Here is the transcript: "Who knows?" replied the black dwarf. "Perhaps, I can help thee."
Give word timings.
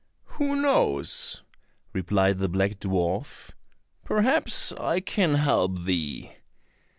"Who 0.39 0.55
knows?" 0.59 1.43
replied 1.93 2.39
the 2.39 2.49
black 2.49 2.79
dwarf. 2.79 3.51
"Perhaps, 4.03 4.71
I 4.71 4.99
can 4.99 5.35
help 5.35 5.83
thee." 5.83 6.33